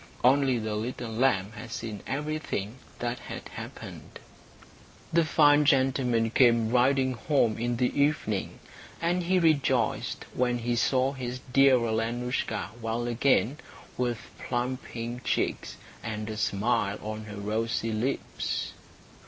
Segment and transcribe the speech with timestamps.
[0.23, 4.17] Only the little lamb had seen everything that had happened.
[5.13, 8.57] The fine gentleman came riding home in the evening,
[8.99, 13.59] and he rejoiced when he saw his dear Alenoushka well again,
[13.95, 18.71] with plump pink cheeks, and a smile on her rosy lips.